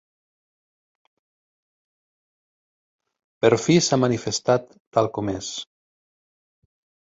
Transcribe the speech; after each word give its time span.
Per 3.45 3.51
fi 3.67 3.77
s'ha 3.89 4.01
manifestat 4.07 4.75
tal 4.99 5.13
com 5.19 5.33
és. 5.37 5.55